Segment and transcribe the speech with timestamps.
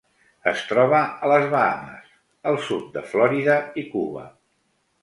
[0.51, 2.09] Es troba a les Bahames,
[2.53, 4.31] el sud de Florida i Cuba.